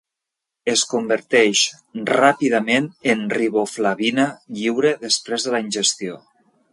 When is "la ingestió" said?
5.57-6.19